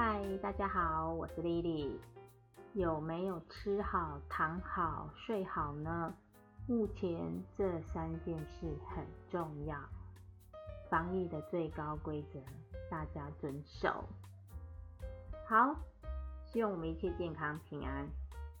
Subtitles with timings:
[0.00, 1.90] 嗨，大家好，我是 Lily。
[2.72, 6.14] 有没有吃好、躺好、睡好呢？
[6.68, 9.76] 目前这三件事很重要，
[10.88, 12.38] 防疫的最高规则，
[12.88, 14.04] 大家遵守。
[15.48, 15.74] 好，
[16.46, 18.06] 希望我们一切健康平安。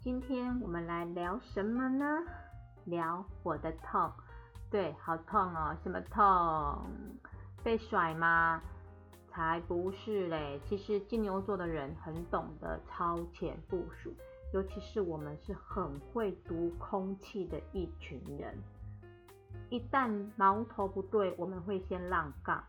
[0.00, 2.04] 今天我们来聊什么呢？
[2.84, 4.10] 聊我的痛。
[4.72, 5.76] 对，好痛哦！
[5.84, 6.90] 什么痛？
[7.62, 8.60] 被甩吗？
[9.38, 10.58] 才不是嘞！
[10.68, 14.12] 其实金牛座的人很懂得超前部署，
[14.52, 18.52] 尤其是我们是很会读空气的一群人。
[19.70, 22.64] 一旦矛头不对，我们会先让杠。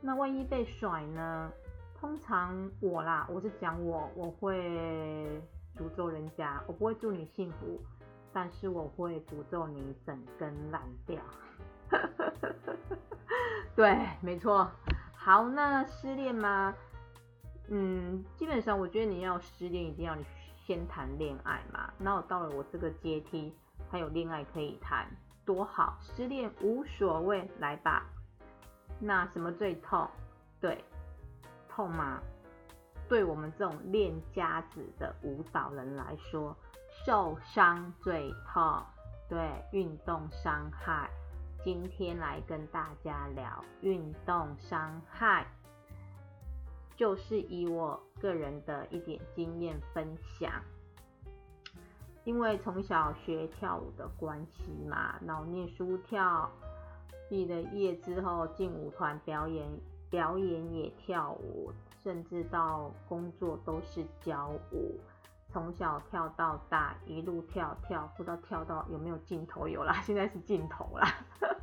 [0.00, 1.52] 那万一被甩呢？
[2.00, 5.40] 通常我啦，我是讲我，我会
[5.76, 7.80] 诅咒人家，我不会祝你幸福，
[8.32, 11.20] 但是我会诅咒你整根烂掉。
[13.76, 14.68] 对，没错。
[15.20, 16.72] 好，那失恋吗？
[17.68, 20.24] 嗯，基本上我觉得你要失恋，一定要你
[20.64, 21.92] 先谈恋爱嘛。
[21.98, 23.52] 那我到了我这个阶梯，
[23.90, 25.06] 还有恋爱可以谈，
[25.44, 25.98] 多好！
[26.00, 28.06] 失恋无所谓，来吧。
[29.00, 30.08] 那什么最痛？
[30.60, 30.82] 对，
[31.68, 32.20] 痛吗？
[33.08, 36.56] 对我们这种练家子的舞蹈人来说，
[37.04, 38.82] 受伤最痛。
[39.28, 41.10] 对，运动伤害。
[41.64, 45.44] 今天来跟大家聊运动伤害，
[46.96, 50.52] 就是以我个人的一点经验分享。
[52.24, 56.48] 因为从小学跳舞的关系嘛，然后念书跳，
[57.28, 59.68] 毕了业之后进舞团表演，
[60.08, 61.72] 表演也跳舞，
[62.04, 65.00] 甚至到工作都是教舞。
[65.50, 69.66] 从小跳到大，一路跳跳，不知道跳到有没有尽头？
[69.66, 71.08] 有啦， 现在是尽头啦。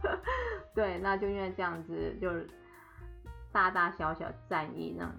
[0.73, 2.30] 对，那就因为这样子，就
[3.52, 5.14] 大大小小战役那种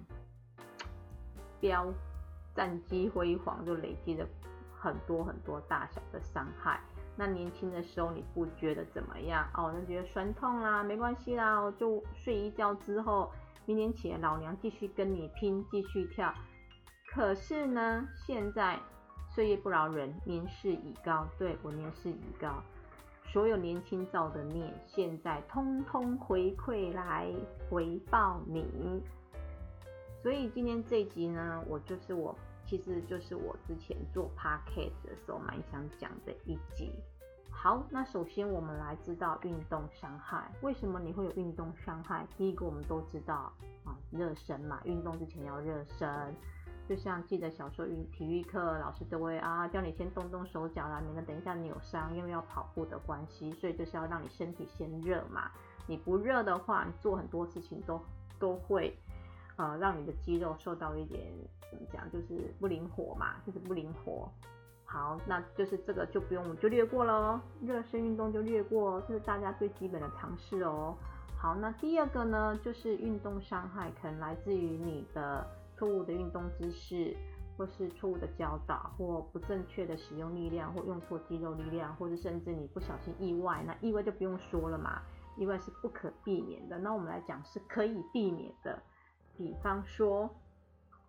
[1.60, 1.86] 标
[2.54, 4.26] 战绩辉煌，就累积了
[4.76, 6.80] 很多很多大小的伤害。
[7.16, 9.48] 那年轻的时候你不觉得怎么样？
[9.54, 13.32] 哦，那觉得酸痛啦，没关系啦，就睡一觉之后，
[13.64, 16.34] 明天起来老娘继续跟你拼，继续跳。
[17.16, 18.78] 可是呢，现在
[19.30, 21.26] 岁月不饶人，年事已高。
[21.38, 22.62] 对，我年事已高，
[23.32, 27.32] 所有年轻造的孽，现在通通回馈来
[27.70, 29.02] 回报你。
[30.22, 36.92] 所以今天这一集呢，我就是我，其实就是我之前做 podcast 的时候蛮想讲的一集。
[37.50, 42.26] 好，那首先我们来知道运动伤害，为什么你会有运动伤害？
[42.36, 43.50] 第一个我们都知道
[43.86, 46.36] 啊，热身嘛，运动之前要热身。
[46.88, 55.50] 就像记得小时候运体育课，老师都会啊叫你先动动手脚啦，免得等一下扭伤，因为要跑步的关系，所以就是要让你身体先热嘛。
[55.88, 58.00] 你不热的话，你做很多事情都
[58.38, 58.96] 都会
[59.56, 61.22] 呃让你的肌肉受到一点
[61.70, 64.30] 怎么讲，就是不灵活嘛，就是不灵活。
[64.84, 70.96] 好，那就是这个就不用，就略过喽，热身运动就略过，这是大家最基本的常识哦。
[71.36, 75.44] 好，那第二个呢，就是运动伤害可能来自于你的。
[75.76, 77.14] 错误的运动姿势，
[77.56, 85.02] 或是错误的教导，或不正确的使用力量，或用错肌肉力量，或者甚至你不小心意外，那意外就不用说了嘛，
[85.36, 86.78] 意外是不可避免的。
[86.78, 88.82] 那我们来讲是可以避免的，
[89.36, 90.34] 比方说，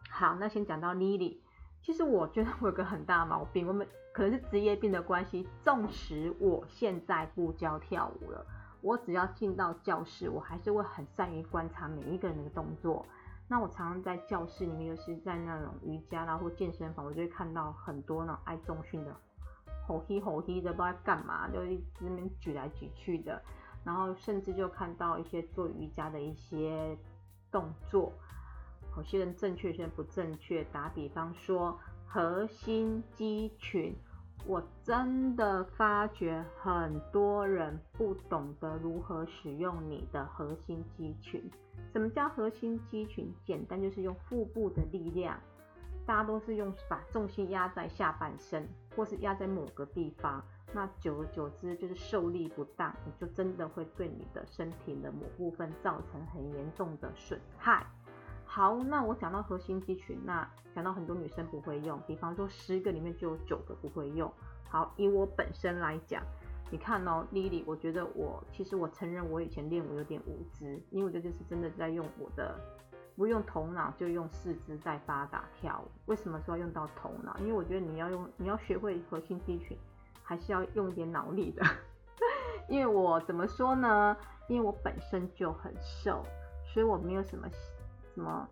[0.10, 1.38] 好，那先讲到 Lily，
[1.82, 8.46] 其实我觉得我有个很大毛病，我们可能是职业病的关系，纵使我现在不教跳舞了，
[8.82, 13.06] 我只要进到教室，我还是会很善于观察每一个人的动作。
[13.50, 19.16] 那我常常在教室里面，尤其是在那种瑜伽啦或健身房，我就会看到很多那种爱重训的，
[19.88, 23.42] 吼嘿吼嘿的，不知道干嘛，就一直那边举来举去的。
[23.86, 26.98] 然后甚至就看到一些做瑜伽的一些
[27.50, 28.12] 动作，
[28.98, 30.64] 有些人正确，有些人不正确。
[30.66, 33.96] 打比方说核心肌群。
[34.48, 41.52] 我真的发觉很多人不懂得如何使用你的核心肌群。
[41.92, 43.30] 什么叫核心肌群？
[43.44, 45.38] 简单就是用腹部的力量。
[46.06, 50.42] 大家都是用把重心压在下半身，或是压在某个地方。
[50.74, 57.86] 那久而久之就是受力不当，你就真的会对你的身体的某部分造成很严重的损害。
[58.50, 64.32] 好，那我讲到核心肌群，那讲到很多女生不会用，比方说十个里面就有九个不会用。
[64.68, 66.24] 好，以我本身来讲，
[66.72, 72.60] 你看哦，Lily，我觉得我其实我承认我以前练舞有点无知，因为我这就是真的在用我的，
[73.16, 75.92] 不用头脑就用四肢在发达跳舞。
[76.08, 77.38] 为什么说要用到头脑？
[77.40, 79.78] 因为我觉得你要用，你要学会核心肌群，
[80.24, 81.64] 还是要用一点脑力的。
[82.68, 84.18] 因为我怎么说呢？
[84.48, 86.24] 因为我本身就很瘦，
[86.74, 87.48] 所以我没有什么。
[88.18, 88.50] 什么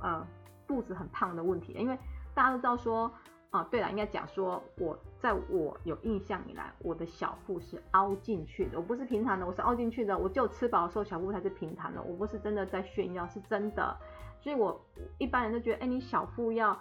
[0.00, 0.26] 呃
[0.66, 1.98] 肚子很胖的问题，因为
[2.32, 3.12] 大家都知道说。
[3.52, 10.16] 啊，对了，应该讲说，我在我有印象以来，我的小腹是凹进去的，我不是平坦的，我是凹进去的。
[10.16, 13.94] 我就吃饱的时候，小腹才是平坦的，我不是真的在炫耀，是真的。
[14.40, 14.82] 所以我
[15.18, 16.80] 一般人都觉得，哎，你小腹要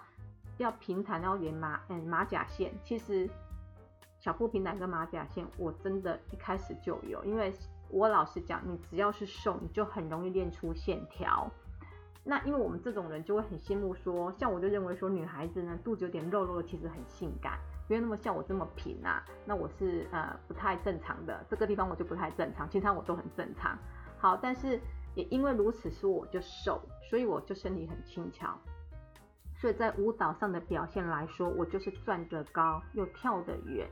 [0.59, 2.71] 要平坦，要连马嗯马甲线。
[2.85, 3.29] 其实
[4.21, 7.53] 小腹平坦跟马甲线，我真的一开始就有，因为
[7.91, 11.51] 我老实讲，你只要是瘦，你就很容易练出线条。
[12.23, 17.57] 那因为我们这种人就会很羡慕说，像我就认为说女孩子呢肚子有点肉肉的其实很性感，
[17.87, 19.23] 不要那么像我这么平啊。
[19.45, 23.77] 那我是呃不太正常的，这个地方我就不太正常，其他我都很正常。
[24.19, 24.79] 好，但是
[25.15, 26.79] 也因为如此，说我就瘦，
[27.09, 28.55] 所以我就身体很轻巧。
[29.55, 33.89] 所以在舞蹈上的表现来说，我就是转得高又跳得远，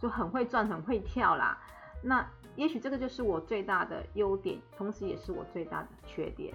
[0.00, 1.58] 就很会转很会跳啦。
[2.02, 2.24] 那
[2.56, 6.54] 也许这个就是我最大的优点，同时也是我最大的缺点。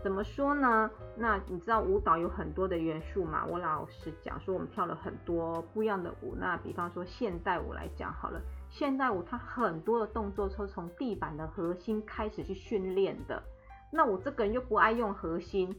[0.00, 0.88] 怎么说呢？
[1.16, 3.44] 那你知道舞蹈有很多的元素嘛？
[3.46, 6.36] 我老实讲说，我们跳了很多不一样的舞。
[6.36, 13.42] 那比方说现代舞来讲好了，现代舞它很多的动作都是从地板的核心开始去训练的。
[13.90, 15.74] 那我这个人又不爱用核心，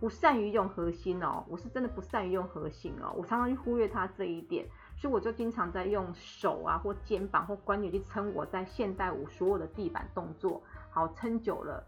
[0.00, 4.64] 不善于用核心哦，我是真的不善于用核心哦，我常常去忽略它这一点，
[5.00, 10.60] 所以我就经常在用手啊或肩膀或关节去撑我在现代舞所有的地板动作，
[10.90, 11.86] 好，撑久了。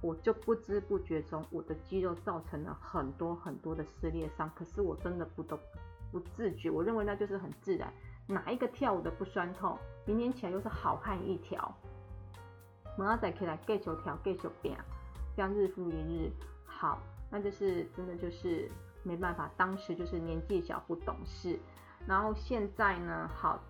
[0.00, 4.48] 我就不知不觉中，我的肌肉造成了很多很多的撕裂伤。
[4.54, 5.58] 可是我真的不懂
[6.12, 7.92] 不自觉，我认为那就是很自然。
[8.26, 9.76] 哪一个跳舞的不酸痛？
[10.04, 11.74] 明天起来又是好汉一条。
[12.96, 14.76] 明仔载起来继续跳，继续拼，
[15.34, 16.30] 这样日复一日。
[16.66, 17.00] 好，
[17.30, 18.70] 那就是真的就是
[19.02, 21.58] 没办法，当时就是年纪小不懂事。
[22.08, 23.62] 然后现在呢，好，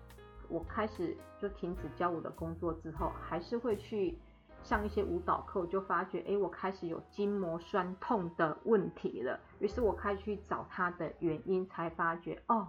[0.47, 4.17] 我开始就停止教舞的工作之后，还是会去。
[4.61, 9.39] 上一些舞蹈课，我就发觉，哎，我开始有筋膜酸痛的问题了。
[9.59, 12.67] 于是我开始去找它的原因，才发觉，哦，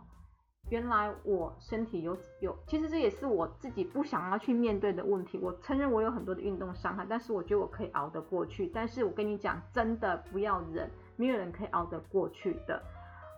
[0.69, 5.37] 原来我身体有有，其实这也是我自己不想要去面对的问题。
[5.43, 8.71] 我承认我有很多的运动伤害，但是我觉得我可以熬得过去。
[8.73, 12.81] 但是我跟你讲，真的不要忍，没有人可以熬得过去的。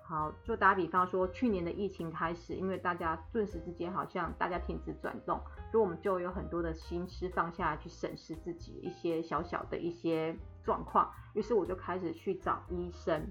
[0.05, 5.41] 好，就打比方说，去年的疫情开始，因为大家顿时之间好像大家停止转动，
[5.71, 11.11] 所以我们就有很多的心思放下来去审视自己一些小小的一些状况。
[11.33, 13.27] 于是我就开始去找医生，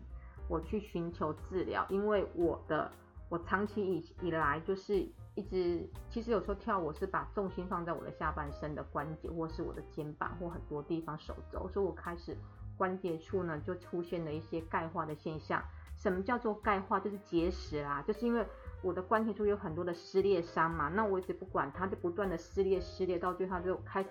[0.47, 2.89] 我去寻求治疗，因为我的
[3.29, 12.35] 我长期以以来就是一直，其实有时候跳舞是把重心放在我的下半身的关节，或是我的肩膀，或很多地方手肘，所以我开始
[12.75, 15.61] 关节处呢就出现了一些钙化的现象。
[16.01, 16.99] 什么叫做钙化？
[16.99, 18.43] 就是结石啦，就是因为
[18.81, 24.09] 我的关节处有很多的撕裂伤嘛，那我一直不管它，就不断的撕裂撕裂，到最后就开始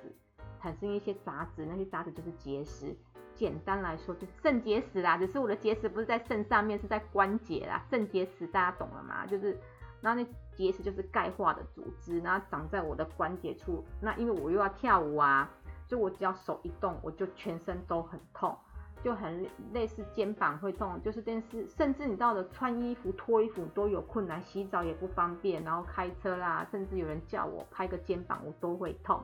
[0.61, 2.97] 产生一些杂质，那些杂质就是结石。
[3.35, 7.83] 简单来说就是肾结石啦，只是我的结石不是在肾上面，是在关节啦。
[7.91, 9.27] 肾结石大家懂了吗？
[9.27, 9.59] 就是，
[10.01, 13.85] 然后那结石就是钙化的组织，然后长在我的关节处。
[14.01, 15.51] 那因为我又要跳舞啊，
[15.89, 18.57] 所以我只要手一动，我就全身都很痛。
[19.02, 29.22] 就很类似肩膀会痛，就是电视，甚至你到了穿衣服、脱衣服都有困难，洗澡也不方便，然后开车啦，甚至有人叫我拍个肩膀，我都会痛。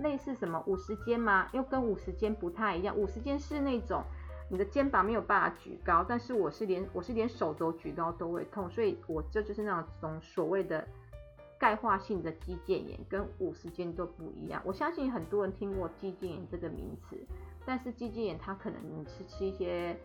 [0.00, 1.48] 类似什么五十肩吗？
[1.52, 2.96] 又跟五十肩不太一样。
[2.96, 4.02] 五十肩是那种
[4.50, 10.84] 你的肩膀没有办法举高，但是我是连我是连手肘举高都会痛，所以我这就是那种所谓的
[11.56, 14.60] 钙化性的肌腱炎，跟五十肩都不一样。
[14.64, 17.16] 我相信很多人听过肌腱炎这个名词。
[17.64, 19.96] 但是肌腱炎它可能你吃吃一些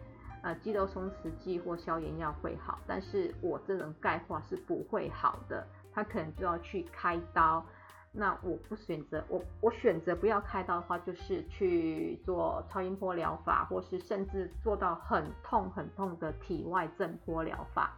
[0.44, 7.66] 呃肌肉松弛剂或消炎药会好，但是我这种钙化是不会好的，它可能就要去开刀。
[8.14, 17.96] 那我不选择，我我选择不要开刀的话，就是去做超音波疗法，或是甚至做到很痛很痛的体外震波疗法。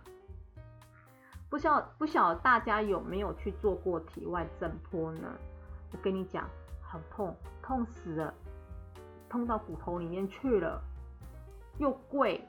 [1.50, 5.32] 不晓不晓大家有没有去做过体外震波呢？
[5.92, 6.50] 我跟你讲，
[6.82, 8.34] 好痛，痛死了。
[9.30, 10.82] 痛到骨头里面去了，
[11.78, 12.44] 又贵，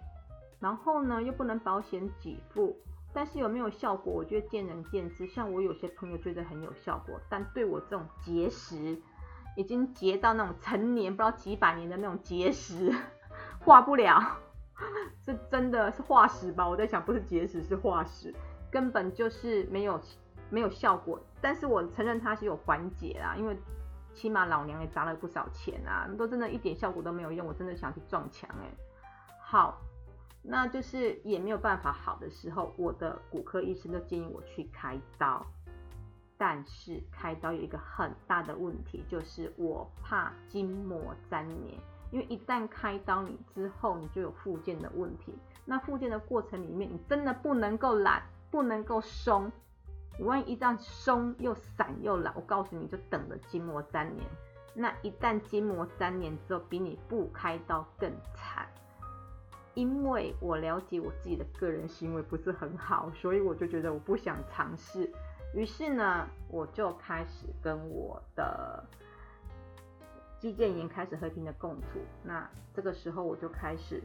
[0.58, 2.76] 然后呢又不能保险给付，
[3.12, 4.12] 但是有没有效果？
[4.12, 5.26] 我觉得见仁见智。
[5.26, 8.98] 像我有些朋友觉得很有效果，但对我这种结石，
[9.56, 12.92] 已经结到那种成年不知道几百年的那种结石，
[13.60, 14.38] 化不了，
[15.24, 16.68] 是真的是化石吧？
[16.68, 18.34] 我在想，不是结石是化石，
[18.70, 20.00] 根本就是没有
[20.48, 21.20] 没有效果。
[21.40, 23.56] 但是我承认它是有缓解啦，因为。
[24.12, 28.70] 起码老娘也砸了不少钱啊，都真的一点效果都没有用，我真的想去撞墙哎。
[29.42, 29.80] 好，
[30.42, 35.44] 那就是也没有办法好的时候，我的骨科医生都建议我去开刀。
[36.36, 41.78] 但是开刀有一个很大的问题，就是我怕筋膜粘连，
[42.10, 45.34] 因为一旦开刀，你之后你就有复健的问题。
[45.66, 49.52] 那复健的过程里面，你真的不能够懒，不能够松。
[50.20, 54.26] 你万一一旦松又散又懒，我告诉你就等着筋膜粘连。
[54.74, 58.68] 那一旦筋膜粘连之后，比你不开刀更惨。
[59.72, 65.10] 因为我了解我自己的个人行为不是很好，所以我就觉得我不想尝试。
[65.54, 68.84] 于是呢，我就开始跟我的
[70.38, 71.98] 肌腱炎开始和平的共处。
[72.22, 74.02] 那这个时候我就开始，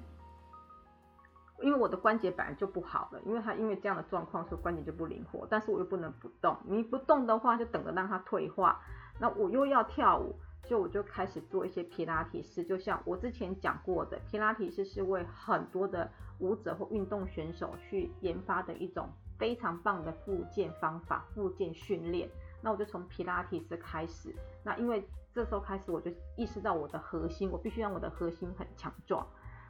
[1.61, 5.47] 因为我的关节本来就不好了，因为它因为这样的状况，所以关节就不灵活。
[5.49, 8.81] 但是我又不能不动，你不动的话，就等着让它退化。
[9.19, 10.35] 那我又要跳舞。
[10.67, 16.09] 就我就开始做一些皮拉提斯，就像我之前讲过的，皮拉提斯是为很多的
[16.39, 19.07] 舞者或运动选手去研发的一种
[19.37, 22.27] 非常棒的复健方法、复健训练。
[22.63, 24.33] 那我就从皮拉提斯开始，
[24.63, 29.23] 那因为这时候开始我就意识到我的核心，我必须让我的核心很强壮，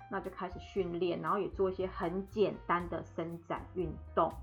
[0.09, 4.33] 那就开始训练，然后也做一些很简单的伸展运动，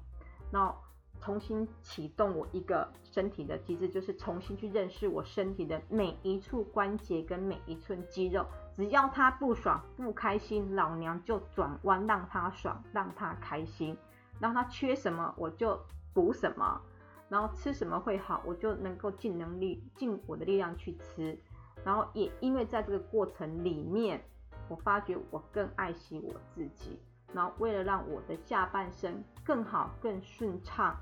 [0.50, 0.75] 那。
[1.21, 8.45] 重新启动我一个身体的机制，就是重新去认识我身体的每一处关节跟每一寸肌肉。
[8.75, 13.97] 只要他不爽不开心，老娘就转弯让他爽，让他开心。
[14.40, 15.81] 然后他缺什么我就
[16.12, 16.81] 补什么，
[17.28, 21.38] 然后吃什么会好，我就能够尽能力尽我的力量去吃。
[21.85, 24.25] 然后也因为在这个过程里面，
[24.72, 26.98] 我发觉我更爱惜我自己。
[27.34, 30.96] 然后为了让我的下半身更好更顺畅。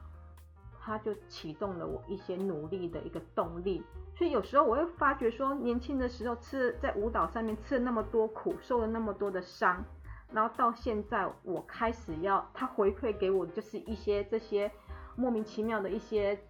[0.83, 3.85] 他就启动了我一些努力的一个动力，
[4.17, 9.85] 所以有时候我会发觉说，年轻的时候吃在舞蹈上面吃了那么多苦，受了那么多的伤，
[10.33, 14.73] 然后到现在我开始要他回馈给我就是一些这些
[15.17, 16.43] 莫名其妙的一些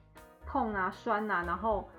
[0.46, 1.90] 痛啊酸啊，然后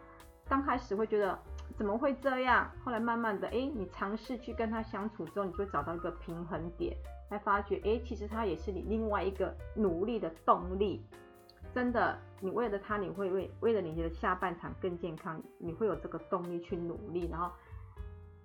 [0.47, 1.37] 刚开始会觉得
[1.77, 6.95] 怎么会这样，后来慢慢的哎，你尝试去跟他相处之后，你就会找到一个平衡点，
[7.29, 11.03] 才发觉哎，其实他也是你另外一个努力的动力。
[11.73, 17.49] 真的，你为了他，你会为为了你的下半场更健康，你会有这个动力去努力，然后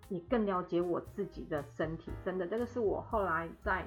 [0.09, 2.13] 你更了解我自己的身体。
[2.25, 3.85] 真的，这个是我后来在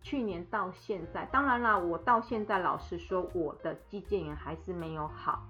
[0.00, 5.44] 去年到现在，当然啦，我到现在老实说，我的肌腱炎还是没有好，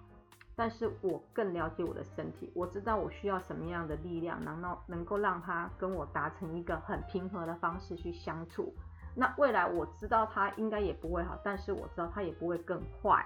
[0.59, 8.75] 但是我更了解我的身体，我知道我需要什么样的力量，能够能够让他跟我达成一个很平和的方式去相处。
[9.15, 13.25] 那未来我知道它应该也不会好，但是我知道它也不会更坏。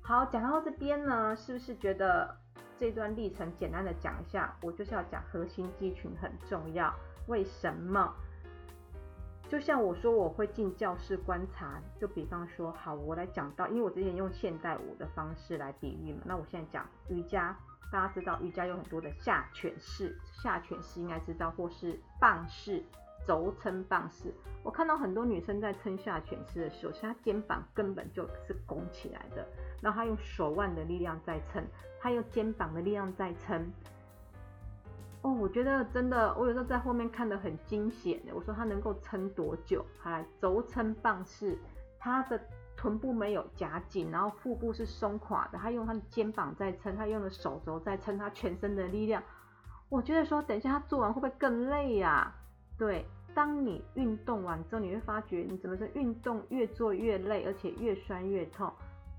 [0.00, 2.34] 好，讲到这边呢，是不是觉得
[2.78, 4.56] 这段历程简单的讲一下？
[4.62, 6.90] 我就是要讲核心肌群很重要，
[7.28, 8.14] 为什么？
[9.48, 17.56] 就像我说我会进教室观察，就比方说，好，我来讲到，因为我之前用现代舞的方式来比喻嘛，那我现在讲瑜伽，
[17.92, 22.82] 大家知道瑜伽有很多的下犬式，下犬式应该知道，或是棒式。
[23.26, 29.44] 轴撑棒式，我看到很多女生在撑下犬式的时候，其实她肩膀根本就是拱起来的，
[29.82, 31.66] 然后她用手腕的力量在撑，
[31.98, 33.68] 她用肩膀的力量在撑。
[35.26, 38.32] 哦，我觉得真的，我有时候在后面看得很惊险的。
[38.32, 39.84] 我说他能够撑多久？
[40.04, 41.58] 来，轴撑棒式，
[41.98, 42.40] 他的
[42.76, 49.20] 臀部没有夹紧，然后腹部是松垮的，他用他的肩膀在撑，他用的手肘在撑，他全身的力量。
[49.88, 52.32] 我觉得说，等一下他做完会不会更累呀、
[52.78, 53.04] 对。
[53.34, 58.72] 当你运动完之后，你会发觉你怎么说，运动越做越累，而且越酸越痛。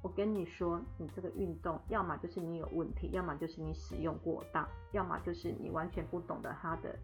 [0.08, 6.98] 我跟你说，你这个运动，要么就是你有问题，要么就是你使用过当，要么就是你完全不懂得它的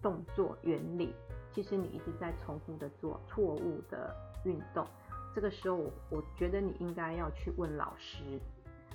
[0.00, 1.12] 动作原理。
[1.52, 4.14] 其实你一直在重复的做错误的
[4.44, 4.86] 运动。
[5.34, 8.22] 这个时候，我我觉得你应该要去问老师。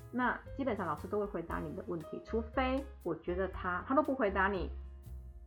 [0.10, 4.72] 那基本上老师都会回答你的问题，除非我觉得他他都不回答你。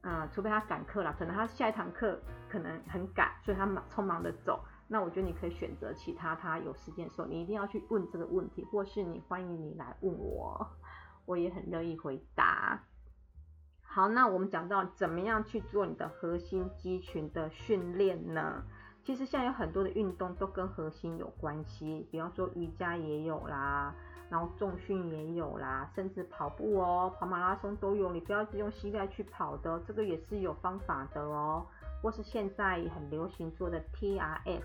[0.03, 4.63] 嗯，除非他赶课了，可能他下一堂课可能很赶，所以他忙匆忙的走。
[4.89, 10.67] 那我觉得你可以选择其他，他有时间的时候，你一定要去问这个问题，或是你欢迎你来问我，
[11.25, 12.83] 我也很乐意回答。
[13.83, 18.63] 好，那我们讲到怎么样去做你的核心肌群的训练呢？
[19.03, 23.95] 其实现在有很多的运动都跟核心有关系，比方说瑜伽也有啦。
[24.29, 28.11] 然后重训也有啦，甚至跑步哦，跑马拉松都有。
[28.13, 31.65] 你不要只用膝盖去跑的，这个也是有方法的哦。
[32.03, 34.65] 或是现在很流行做的 TRS，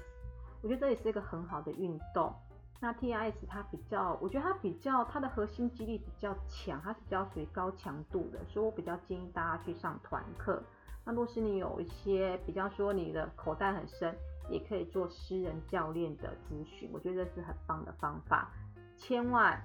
[0.62, 2.34] 我觉得这也是一个很好的运动。
[2.80, 10.64] 那 TRS 它比较，我觉得它比较它的核心肌力比较强，它是比较属于高强度的，所以我比较建议大家去上团课。
[11.06, 14.16] 那若是你有一些，比较说你的口袋很深，
[14.50, 18.52] 也可以做私人教练的咨询，我觉得这是很棒的方法。
[18.98, 19.60] 千万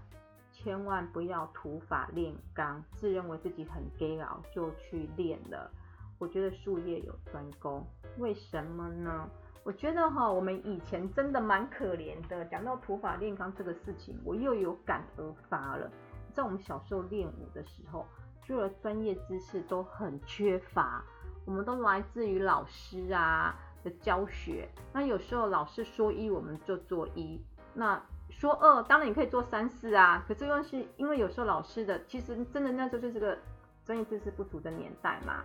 [0.52, 5.70] 千万不要土法炼钢，自认为自己很 gay 佬就去练了。
[6.18, 7.86] 我觉得术业有专攻，
[8.18, 9.28] 为什么呢？
[9.66, 12.44] 我觉得哈，我们以前真的蛮可怜的。
[12.44, 15.90] 讲到土法炼钢这个事情，我又有感而发了。
[16.32, 18.06] 在我们小时候练武的时候，
[18.44, 21.02] 除了专业知识都很缺乏，
[21.44, 24.68] 我们都来自于老师啊的教学。
[24.92, 27.40] 那有时候老师说一，我们就做一；
[27.74, 30.24] 那说二，当然你可以做三四啊。
[30.28, 33.36] 可是又是因为有时候老师的，其实真的那时候就是个
[33.84, 35.42] 专业知识不足的年代嘛。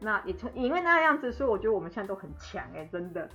[0.00, 3.30] 那也成因为那样子，所以我觉得我们现在都很强哎、真的。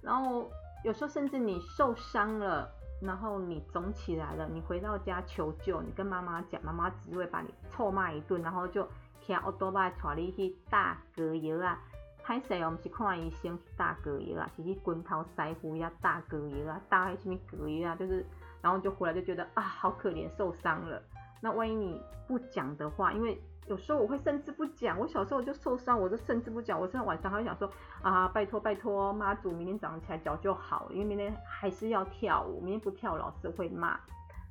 [0.00, 0.50] 然后
[0.84, 8.86] 有时候甚至你受伤了，然后你肿起来了，你回到家求救，你跟妈妈讲，妈妈只会把你臭骂一顿，然后就
[9.20, 11.78] 骑欧多拜带你去打隔药啊。
[12.24, 18.24] 歹势哦，不是看医生去打隔药啊，是去滚头塞服呀，打隔药啊，打什么隔药啊，就是，
[18.60, 21.02] 然后就回来就觉得啊，好可怜，受伤了。
[21.40, 23.40] 那万一你不讲的话，因为。
[23.68, 26.80] 有时候我会甚至不讲，我小时候就受伤，我就甚至不讲。
[26.80, 27.70] 我现在晚上还会想说
[28.02, 33.98] 啊，拜托拜托妈祖，明天早上起来脚就好了，因为明天还是要跳舞，明天不跳老师会骂。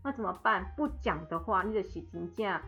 [0.03, 0.71] 那怎么办？
[0.77, 2.61] 不讲的话，你的洗真正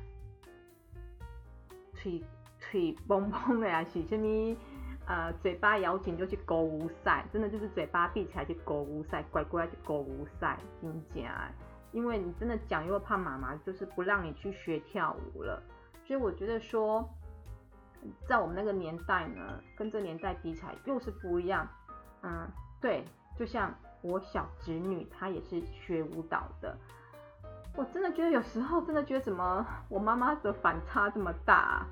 [1.94, 2.24] 腿
[2.60, 4.58] 腿崩崩的呀，洗什么？
[5.06, 11.24] 呃，嘴巴咬紧就去勾无赛，真的就是嘴巴闭起来去勾无赛，乖乖去勾无赛，真正。
[11.92, 15.60] 因为你真的讲又怕妈妈就是不让你去学跳舞了。
[16.10, 17.08] 所以我觉得说，
[18.28, 21.68] 在我们那个年代呢，跟这年代比起来又是不一样。
[22.24, 22.50] 嗯，
[22.82, 23.06] 对，
[23.38, 26.76] 就像我小侄女，她也是学舞蹈的。
[27.76, 31.86] 我真的觉得有时候真的觉得怎么我妈妈的反差这么大？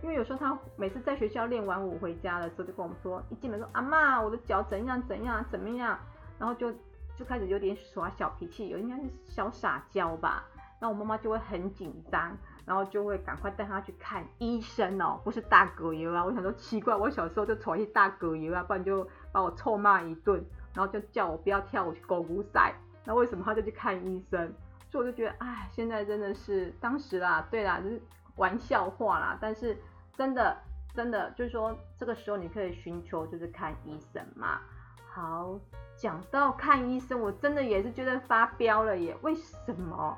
[0.00, 5.98] 因为有时候她每次在学校练完舞回家的时候，就跟我们说，一进门说阿嬷，我的脚怎样怎样怎么样，
[6.38, 6.72] 然后就
[7.16, 10.44] 就开始有点耍小脾气，有应该是小撒娇吧。
[10.80, 12.38] 那我妈妈就会很紧张。
[12.64, 16.24] 然后就会赶快带他去看医生哦，不是大哥油啊！
[16.24, 20.44] 我想说奇怪，我小时候就传一大哥油啊，不然就把我臭骂一顿，
[20.74, 22.74] 然后就叫我不要跳舞去狗骨赛。
[23.04, 24.52] 那为什么他就去看医生？
[24.90, 28.00] 所以我就觉得，哎，现在真的是当时啦，对啦，就是
[28.36, 29.38] 玩笑话啦。
[29.40, 29.76] 但是
[30.16, 30.56] 真的
[30.94, 34.60] 真的就是说，这个时候你可以寻求就是看医生嘛。
[35.08, 35.58] 好，
[35.96, 39.16] 讲到看医生，我真的也是觉得发飙了耶！
[39.22, 40.16] 为什么？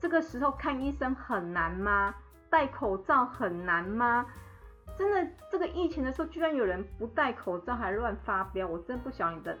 [0.00, 2.14] 这个时候看医生很难吗？
[2.50, 4.26] 戴口罩很难吗？
[4.96, 9.58] 真的，这个疫情的时候，居然有人不戴口罩还乱发飙，我真不晓得你的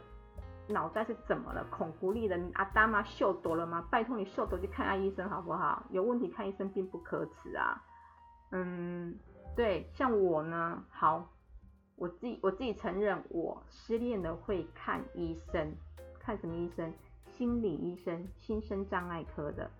[0.68, 3.86] 脑袋是怎么了，孔古力的阿达玛秀逗了吗？
[3.90, 5.84] 拜托你秀逗去看下医生好不好？
[5.90, 7.82] 有问题看医生并不可耻啊。
[8.52, 9.18] 嗯，
[9.54, 11.30] 对，像我呢，好，
[11.96, 15.74] 我自己我自己承认，我失恋了会看医生，
[16.18, 16.92] 看什么医生？
[17.26, 19.70] 心理医生，心身障碍科的。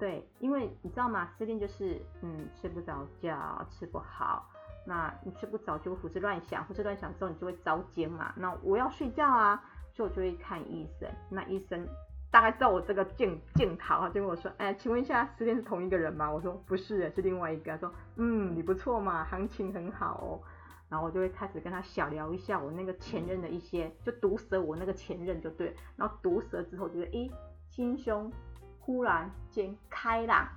[0.00, 1.28] 对，因为你知道吗？
[1.36, 4.48] 失恋就是，嗯，睡不着觉，吃不好。
[4.86, 8.32] 那你睡不着就会胡思乱想，胡思乱想之后你就会着急嘛。
[8.34, 11.06] 那我要睡觉啊，所以我就会看医生。
[11.28, 11.86] 那医生
[12.30, 16.30] 大概知道我这个镜镜头，就跟我说，哎，请问一下，失恋是同一个人吗？
[16.30, 17.70] 我说不是，是另外一个。
[17.72, 20.40] 他说，嗯，你不错嘛，行情很好哦。
[20.88, 25.76] 然后我就会开始跟他小聊一下我那个前任的一些，就毒舌我那个前任就对。
[25.94, 27.30] 然后毒舌之后觉得，诶，
[27.68, 28.32] 心胸。
[28.80, 30.48] 忽然间开朗，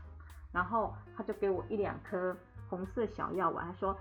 [0.52, 2.36] 然后他就给我一两颗
[2.70, 3.96] 红色小药丸，他说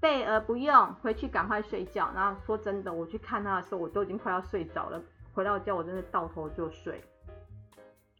[0.00, 2.10] 备而不用，回去赶快睡觉。
[2.14, 5.00] 然后说真的，我去看他的时候，我都已经快要睡着了。
[5.32, 7.02] 回到家，我真的倒头就睡。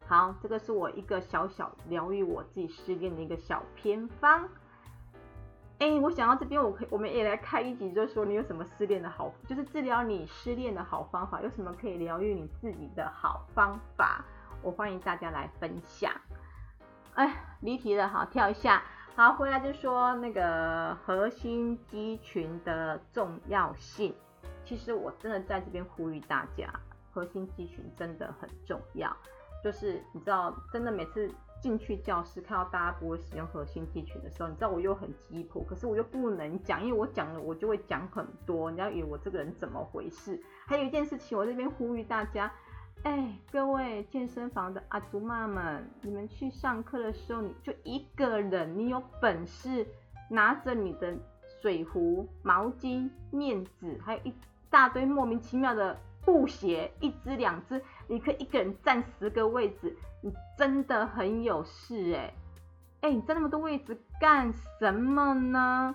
[0.06, 4.48] 好，这个是我一个小小疗愈我自己失恋的一个小偏方。
[5.78, 14.24] 哎，我想到这边，我可以，我们也来开一集，就是说你有什么失恋的好，就是治疗你失恋的好方法，有什么可以疗愈你自己的好方法。
[14.62, 16.12] 我欢迎大家来分享。
[17.14, 18.82] 哎，离题了，好，跳一下。
[19.16, 24.14] 好，回来就说那个核心肌群的重要性。
[24.64, 26.70] 其实我真的在这边呼吁大家，
[27.12, 29.14] 核心肌群真的很重要。
[29.62, 40.42] 就是你知道，真的每次进去教室看到大家不会使用核心肌群的时候，你知道我又很急迫，可是我又不能讲，因为我讲了我就会讲很多，你要以为我这个人怎么回事？
[40.66, 42.50] 还有一件事情，我这边呼吁大家。
[43.02, 49.86] 哎，各位健身房的阿祖妈们，你们去上课的时候，你就一个人，你有本事
[50.28, 51.16] 拿着你的
[51.62, 54.34] 水壶、毛巾、面纸，还有一
[54.68, 62.34] 大堆莫名其妙的布鞋，一只两只，你可以一个人占十个位置，你真的很有事哎！
[63.00, 65.94] 哎，你占那么多位置干什么呢？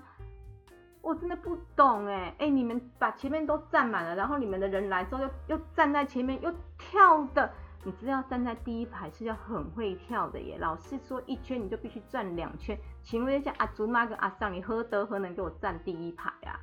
[1.06, 7.48] 我真的不懂哎哎，你们把前面都站满了，然后你们的人来之后又又站在前面，又跳的
[7.84, 10.58] 你知道站在第一排是要很会跳的耶。
[10.60, 16.58] 老师说一圈你就必须转两圈，请问一下阿祖妈跟阿桑，你何德何能给我站第一排啊？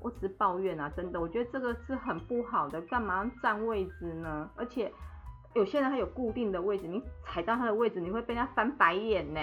[0.00, 4.48] 我只是抱怨啊，真的，我觉得这个是很不好的，干嘛要占位置呢？
[4.54, 4.92] 而且
[5.54, 9.40] 有些人他有固定的位置，你踩到他的位置，你会被他翻白眼呢。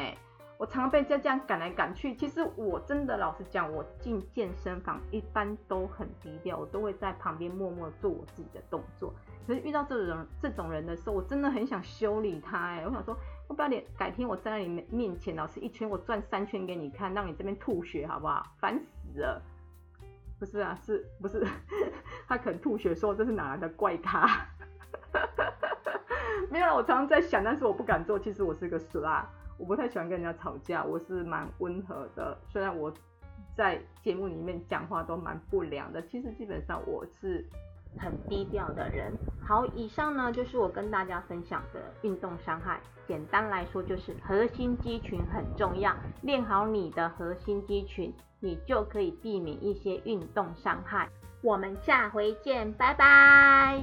[0.57, 2.15] 我常常被这样赶来赶去。
[2.15, 9.13] 其实我真的老实讲，我进健身房一般都很低调，我都会在旁边默默做我自己的动作。
[9.45, 13.15] 可是遇到这种人这种人的时候，我真的很想修理他哎，我想说，
[13.47, 18.43] 我不要你改天我站在你面前，老师一圈我转三圈给你看，让你这边吐血好不好？
[18.59, 19.41] 烦死了！
[20.39, 21.45] 不是啊，是不是
[22.27, 24.47] 他可能吐血说这是哪来的怪咖？
[26.49, 28.17] 没有，我常常在想，但是我不敢做。
[28.19, 32.37] 其实我是个死啦，我不太喜欢跟人家吵架，我是蛮温和的。
[32.51, 32.93] 虽然我
[33.55, 37.45] 在节目里面讲话都蛮不良的，其实基本上我是
[37.97, 39.11] 很低调的人。
[39.45, 42.79] 好，以上呢就是我跟大家分享的运动伤害。
[43.07, 48.13] 简单来说，就是核心肌群很重要，练好你的核心肌群。
[48.39, 51.09] 你就可以避免一些运动伤害。
[51.41, 53.81] 我们下回见，拜拜。